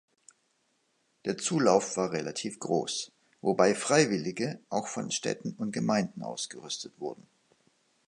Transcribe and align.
Der 1.25 1.37
Zulauf 1.37 1.95
war 1.95 2.11
relativ 2.11 2.57
groß, 2.57 3.11
wobei 3.39 3.75
Freiwillige 3.75 4.59
auch 4.69 4.87
von 4.87 5.11
Städten 5.11 5.53
und 5.59 5.71
Gemeinden 5.73 6.23
ausgerüstet 6.23 6.99
wurden. 6.99 7.27